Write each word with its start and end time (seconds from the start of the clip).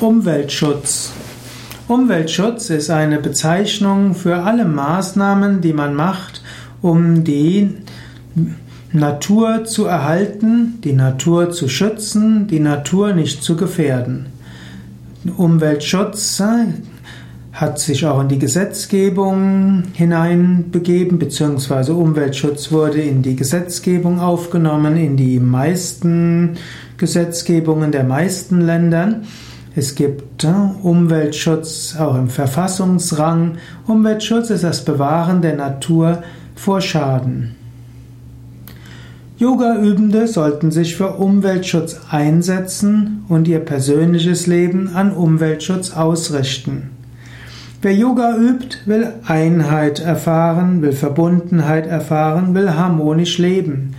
Umweltschutz. 0.00 1.12
Umweltschutz 1.88 2.70
ist 2.70 2.88
eine 2.88 3.18
Bezeichnung 3.18 4.14
für 4.14 4.36
alle 4.36 4.64
Maßnahmen, 4.64 5.60
die 5.60 5.72
man 5.72 5.96
macht, 5.96 6.40
um 6.80 7.24
die 7.24 7.74
Natur 8.92 9.64
zu 9.64 9.86
erhalten, 9.86 10.78
die 10.84 10.92
Natur 10.92 11.50
zu 11.50 11.68
schützen, 11.68 12.46
die 12.46 12.60
Natur 12.60 13.12
nicht 13.12 13.42
zu 13.42 13.56
gefährden. 13.56 14.26
Umweltschutz 15.36 16.38
äh, 16.38 16.66
hat 17.52 17.80
sich 17.80 18.06
auch 18.06 18.20
in 18.20 18.28
die 18.28 18.38
Gesetzgebung 18.38 19.82
hineinbegeben, 19.94 21.18
beziehungsweise 21.18 21.94
Umweltschutz 21.94 22.70
wurde 22.70 23.00
in 23.00 23.22
die 23.22 23.34
Gesetzgebung 23.34 24.20
aufgenommen, 24.20 24.96
in 24.96 25.16
die 25.16 25.40
meisten 25.40 26.56
Gesetzgebungen 26.98 27.90
der 27.90 28.04
meisten 28.04 28.60
Ländern. 28.60 29.24
Es 29.78 29.94
gibt 29.94 30.44
Umweltschutz 30.82 31.94
auch 31.96 32.16
im 32.16 32.28
Verfassungsrang. 32.28 33.58
Umweltschutz 33.86 34.50
ist 34.50 34.64
das 34.64 34.84
Bewahren 34.84 35.40
der 35.40 35.54
Natur 35.54 36.24
vor 36.56 36.80
Schaden. 36.80 37.54
Yoga-Übende 39.36 40.26
sollten 40.26 40.72
sich 40.72 40.96
für 40.96 41.10
Umweltschutz 41.10 42.00
einsetzen 42.10 43.24
und 43.28 43.46
ihr 43.46 43.60
persönliches 43.60 44.48
Leben 44.48 44.96
an 44.96 45.12
Umweltschutz 45.12 45.92
ausrichten. 45.92 46.90
Wer 47.80 47.94
Yoga 47.94 48.36
übt, 48.36 48.78
will 48.86 49.12
Einheit 49.28 50.00
erfahren, 50.00 50.82
will 50.82 50.90
Verbundenheit 50.90 51.86
erfahren, 51.86 52.52
will 52.52 52.74
harmonisch 52.74 53.38
leben. 53.38 53.94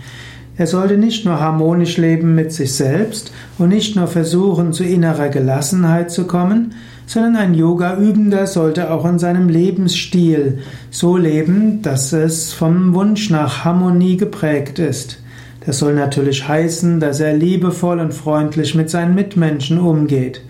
Er 0.60 0.66
sollte 0.66 0.98
nicht 0.98 1.24
nur 1.24 1.40
harmonisch 1.40 1.96
leben 1.96 2.34
mit 2.34 2.52
sich 2.52 2.74
selbst 2.74 3.32
und 3.56 3.70
nicht 3.70 3.96
nur 3.96 4.06
versuchen, 4.08 4.74
zu 4.74 4.84
innerer 4.84 5.30
Gelassenheit 5.30 6.10
zu 6.10 6.26
kommen, 6.26 6.74
sondern 7.06 7.36
ein 7.36 7.54
Yoga-Übender 7.54 8.46
sollte 8.46 8.90
auch 8.90 9.06
in 9.06 9.18
seinem 9.18 9.48
Lebensstil 9.48 10.58
so 10.90 11.16
leben, 11.16 11.80
dass 11.80 12.12
es 12.12 12.52
vom 12.52 12.92
Wunsch 12.92 13.30
nach 13.30 13.64
Harmonie 13.64 14.18
geprägt 14.18 14.78
ist. 14.78 15.22
Das 15.64 15.78
soll 15.78 15.94
natürlich 15.94 16.46
heißen, 16.46 17.00
dass 17.00 17.20
er 17.20 17.32
liebevoll 17.32 17.98
und 17.98 18.12
freundlich 18.12 18.74
mit 18.74 18.90
seinen 18.90 19.14
Mitmenschen 19.14 19.78
umgeht. 19.78 20.42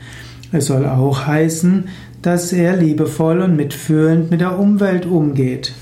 Es 0.51 0.67
soll 0.67 0.87
auch 0.87 1.29
heißen, 1.29 1.85
dass 2.21 2.53
er 2.53 2.77
liebevoll 2.77 3.43
und 3.43 3.55
mitfühlend 3.55 4.33
mit 4.33 4.41
der 4.41 4.59
Umwelt 4.59 5.07
umgeht. 5.07 5.73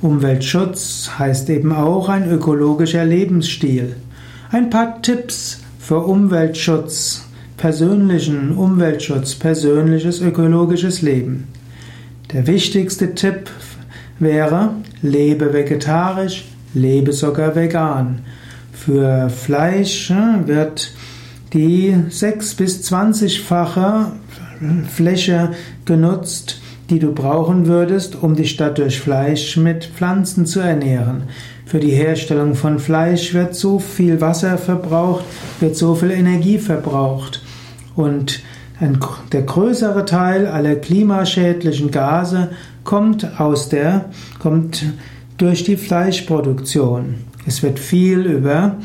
Umweltschutz 0.00 1.10
heißt 1.18 1.50
eben 1.50 1.72
auch 1.72 2.08
ein 2.08 2.30
ökologischer 2.30 3.04
Lebensstil. 3.04 3.96
Ein 4.50 4.70
paar 4.70 5.02
Tipps 5.02 5.60
für 5.80 5.98
Umweltschutz, 5.98 7.24
persönlichen 7.56 8.52
Umweltschutz, 8.56 9.34
persönliches 9.34 10.20
ökologisches 10.20 11.02
Leben. 11.02 11.48
Der 12.32 12.46
wichtigste 12.46 13.16
Tipp 13.16 13.50
wäre, 14.20 14.70
lebe 15.02 15.52
vegetarisch, 15.52 16.44
lebe 16.74 17.12
sogar 17.12 17.56
vegan. 17.56 18.20
Für 18.72 19.28
Fleisch 19.30 20.12
wird 20.44 20.92
die 21.52 21.96
6 22.08 22.54
bis 22.54 22.88
20-fache 22.88 24.12
Fläche 24.94 25.50
genutzt, 25.84 26.60
die 26.90 26.98
du 26.98 27.12
brauchen 27.12 27.66
würdest, 27.66 28.22
um 28.22 28.34
dich 28.34 28.50
statt 28.50 28.78
durch 28.78 29.00
Fleisch 29.00 29.56
mit 29.56 29.84
Pflanzen 29.84 30.46
zu 30.46 30.60
ernähren. 30.60 31.24
Für 31.66 31.80
die 31.80 31.90
Herstellung 31.90 32.54
von 32.54 32.78
Fleisch 32.78 33.34
wird 33.34 33.54
so 33.54 33.78
viel 33.78 34.20
Wasser 34.20 34.56
verbraucht, 34.56 35.24
wird 35.60 35.76
so 35.76 35.94
viel 35.94 36.10
Energie 36.10 36.58
verbraucht. 36.58 37.42
Und 37.94 38.40
ein, 38.80 38.98
der 39.32 39.42
größere 39.42 40.04
Teil 40.04 40.46
aller 40.46 40.76
klimaschädlichen 40.76 41.90
Gase 41.90 42.50
kommt 42.84 43.38
aus 43.38 43.68
der, 43.68 44.06
kommt 44.38 44.86
durch 45.36 45.64
die 45.64 45.76
Fleischproduktion. 45.76 47.16
Es 47.46 47.62
wird 47.62 47.78
viel 47.78 48.20
über 48.20 48.76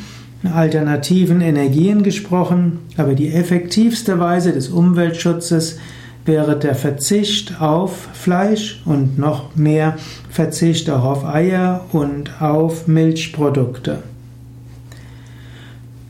alternativen 0.43 1.39
Energien 1.39 2.03
gesprochen, 2.03 2.79
aber 2.97 3.13
die 3.13 3.31
effektivste 3.31 4.19
Weise 4.19 4.51
des 4.51 4.67
Umweltschutzes 4.67 5.77
wäre 6.25 6.57
der 6.57 6.75
Verzicht 6.75 7.61
auf 7.61 8.07
Fleisch 8.13 8.81
und 8.85 9.17
noch 9.17 9.55
mehr 9.55 9.97
Verzicht 10.29 10.89
auch 10.89 11.03
auf 11.03 11.25
Eier 11.25 11.85
und 11.91 12.41
auf 12.41 12.87
Milchprodukte. 12.87 13.99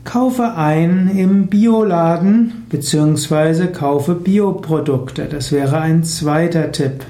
Kaufe 0.04 0.54
ein 0.56 1.10
im 1.16 1.46
Bioladen 1.46 2.66
bzw. 2.68 3.68
kaufe 3.68 4.14
Bioprodukte. 4.14 5.24
Das 5.24 5.50
wäre 5.50 5.80
ein 5.80 6.04
zweiter 6.04 6.70
Tipp. 6.72 7.04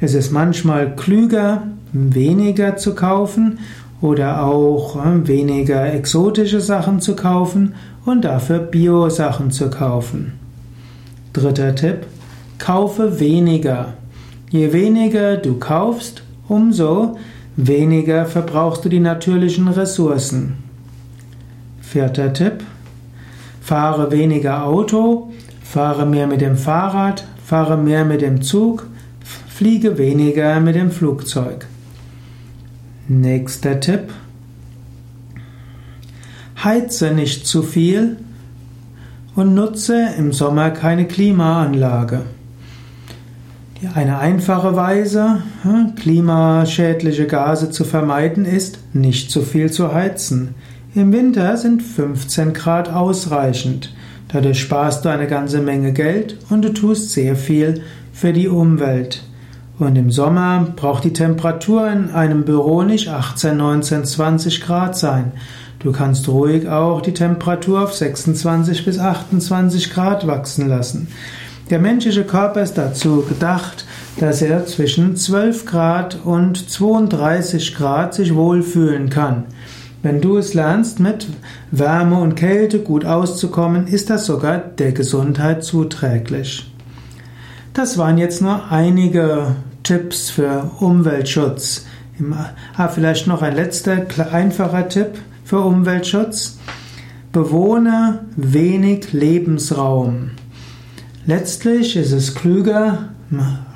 Es 0.00 0.14
ist 0.14 0.32
manchmal 0.32 0.96
klüger, 0.96 1.62
weniger 1.92 2.76
zu 2.76 2.94
kaufen 2.94 3.58
oder 4.00 4.44
auch 4.44 4.96
äh, 4.96 5.26
weniger 5.26 5.92
exotische 5.92 6.60
Sachen 6.60 7.00
zu 7.00 7.16
kaufen 7.16 7.74
und 8.04 8.24
dafür 8.24 8.58
Bio-Sachen 8.58 9.50
zu 9.50 9.70
kaufen. 9.70 10.32
Dritter 11.32 11.74
Tipp, 11.74 12.06
kaufe 12.58 13.20
weniger. 13.20 13.94
Je 14.50 14.72
weniger 14.72 15.36
du 15.36 15.54
kaufst, 15.58 16.22
umso 16.48 17.18
weniger 17.56 18.26
verbrauchst 18.26 18.84
du 18.84 18.88
die 18.88 19.00
natürlichen 19.00 19.68
Ressourcen. 19.68 20.54
Vierter 21.80 22.32
Tipp, 22.32 22.64
fahre 23.60 24.10
weniger 24.10 24.64
Auto, 24.64 25.32
fahre 25.62 26.06
mehr 26.06 26.26
mit 26.26 26.40
dem 26.40 26.56
Fahrrad, 26.56 27.24
fahre 27.44 27.76
mehr 27.76 28.04
mit 28.04 28.20
dem 28.20 28.42
Zug, 28.42 28.86
fliege 29.48 29.98
weniger 29.98 30.60
mit 30.60 30.74
dem 30.74 30.90
Flugzeug. 30.90 31.66
Nächster 33.08 33.80
Tipp. 33.80 34.12
Heize 36.62 37.12
nicht 37.12 37.46
zu 37.46 37.62
viel 37.62 38.16
und 39.34 39.54
nutze 39.54 40.08
im 40.18 40.32
Sommer 40.32 40.70
keine 40.70 41.06
Klimaanlage. 41.06 42.22
Eine 43.94 44.18
einfache 44.18 44.74
Weise, 44.74 45.42
hm, 45.62 45.96
klimaschädliche 45.96 47.26
Gase 47.26 47.70
zu 47.70 47.84
vermeiden, 47.84 48.46
ist, 48.46 48.78
nicht 48.94 49.30
zu 49.30 49.42
viel 49.42 49.70
zu 49.70 49.92
heizen. 49.92 50.54
Im 50.94 51.12
Winter 51.12 51.58
sind 51.58 51.82
15 51.82 52.54
Grad 52.54 52.90
ausreichend. 52.90 53.94
Dadurch 54.28 54.60
sparst 54.60 55.04
du 55.04 55.10
eine 55.10 55.26
ganze 55.26 55.60
Menge 55.60 55.92
Geld 55.92 56.38
und 56.48 56.62
du 56.62 56.72
tust 56.72 57.10
sehr 57.10 57.36
viel 57.36 57.82
für 58.12 58.32
die 58.32 58.48
Umwelt. 58.48 59.22
Und 59.78 59.96
im 59.96 60.10
Sommer 60.10 60.68
braucht 60.74 61.04
die 61.04 61.12
Temperatur 61.12 61.90
in 61.90 62.10
einem 62.10 62.46
Büro 62.46 62.82
nicht 62.82 63.08
18, 63.08 63.58
19, 63.58 64.06
20 64.06 64.62
Grad 64.62 64.96
sein. 64.96 65.32
Du 65.80 65.92
kannst 65.92 66.26
ruhig 66.28 66.66
auch 66.66 67.02
die 67.02 67.12
Temperatur 67.12 67.82
auf 67.82 67.92
26 67.92 68.86
bis 68.86 68.98
28 68.98 69.92
Grad 69.92 70.26
wachsen 70.26 70.66
lassen. 70.66 71.08
Der 71.70 71.80
menschliche 71.80 72.22
Körper 72.22 72.62
ist 72.62 72.74
dazu 72.74 73.24
gedacht, 73.28 73.86
dass 74.20 74.40
er 74.40 74.66
zwischen 74.66 75.16
12 75.16 75.66
Grad 75.66 76.18
und 76.24 76.70
32 76.70 77.74
Grad 77.74 78.14
sich 78.14 78.36
wohlfühlen 78.36 79.10
kann. 79.10 79.46
Wenn 80.00 80.20
du 80.20 80.36
es 80.36 80.54
lernst, 80.54 81.00
mit 81.00 81.26
Wärme 81.72 82.20
und 82.20 82.36
Kälte 82.36 82.78
gut 82.78 83.04
auszukommen, 83.04 83.88
ist 83.88 84.10
das 84.10 84.26
sogar 84.26 84.58
der 84.58 84.92
Gesundheit 84.92 85.64
zuträglich. 85.64 86.70
Das 87.74 87.98
waren 87.98 88.16
jetzt 88.16 88.40
nur 88.40 88.70
einige 88.70 89.56
Tipps 89.82 90.30
für 90.30 90.70
Umweltschutz. 90.78 91.84
Ah, 92.76 92.86
vielleicht 92.86 93.26
noch 93.26 93.42
ein 93.42 93.56
letzter 93.56 94.06
einfacher 94.32 94.88
Tipp 94.88 95.18
für 95.44 95.60
Umweltschutz. 95.60 96.58
Bewohne 97.32 98.20
wenig 98.36 99.12
Lebensraum. 99.12 100.30
Letztlich 101.28 101.96
ist 101.96 102.12
es 102.12 102.36
klüger, 102.36 103.08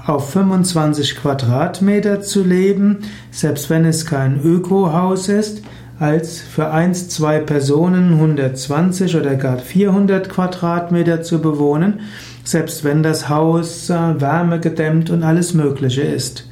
auf 0.07 0.31
25 0.31 1.17
Quadratmeter 1.17 2.21
zu 2.21 2.45
leben, 2.45 2.99
selbst 3.33 3.69
wenn 3.71 3.85
es 3.85 4.07
kein 4.07 4.41
Ökohaus 4.41 5.29
ist, 5.29 5.63
als 5.99 6.39
für 6.39 6.71
1, 6.71 7.09
2 7.09 7.41
Personen 7.41 8.13
120 8.13 9.17
oder 9.17 9.35
gar 9.35 9.59
400 9.59 10.29
Quadratmeter 10.29 11.23
zu 11.23 11.41
bewohnen, 11.41 12.03
selbst 12.45 12.85
wenn 12.85 13.03
das 13.03 13.29
Haus 13.29 13.91
äh, 13.91 14.21
wärmegedämmt 14.21 15.11
und 15.11 15.25
alles 15.25 15.53
Mögliche 15.53 16.03
ist. 16.03 16.49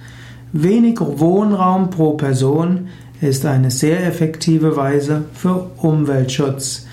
Wenig 0.53 0.99
Wohnraum 1.01 1.91
pro 1.91 2.15
Person 2.15 2.89
ist 3.21 3.47
eine 3.47 3.71
sehr 3.71 4.05
effektive 4.05 4.77
Weise 4.77 5.27
für 5.33 5.71
Umweltschutz. 5.77 6.88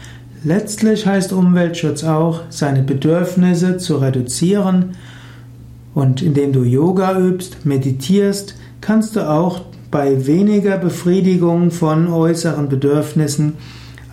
Letztlich 0.45 1.07
heißt 1.07 1.33
Umweltschutz 1.33 2.03
auch, 2.03 2.41
seine 2.49 2.83
Bedürfnisse 2.83 3.77
zu 3.77 3.97
reduzieren 3.97 4.91
und 5.95 6.21
indem 6.21 6.53
du 6.53 6.61
Yoga 6.61 7.17
übst, 7.17 7.65
meditierst, 7.65 8.55
kannst 8.79 9.15
du 9.15 9.27
auch 9.27 9.61
bei 9.89 10.27
weniger 10.27 10.77
Befriedigung 10.77 11.71
von 11.71 12.07
äußeren 12.07 12.69
Bedürfnissen 12.69 13.53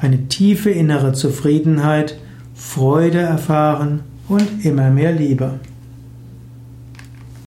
eine 0.01 0.27
tiefe 0.29 0.71
innere 0.71 1.13
Zufriedenheit, 1.13 2.17
Freude 2.55 3.19
erfahren 3.19 4.01
und 4.27 4.65
immer 4.65 4.89
mehr 4.89 5.13
Liebe. 5.13 5.61